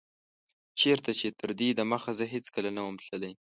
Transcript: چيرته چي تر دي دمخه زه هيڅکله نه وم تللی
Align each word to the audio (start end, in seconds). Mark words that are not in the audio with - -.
چيرته 0.79 1.11
چي 1.19 1.27
تر 1.39 1.49
دي 1.59 1.67
دمخه 1.79 2.11
زه 2.19 2.25
هيڅکله 2.33 2.69
نه 2.77 2.81
وم 2.83 2.95
تللی 3.05 3.31